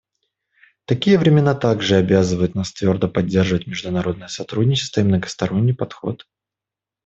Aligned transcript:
Такие 0.85 1.19
времена 1.19 1.53
также 1.53 1.97
обязывают 1.97 2.55
нас 2.55 2.73
твердо 2.73 3.07
поддерживать 3.07 3.67
международное 3.67 4.29
сотрудничество 4.29 5.01
и 5.01 5.03
многосторонний 5.03 5.75
подход. 5.75 6.25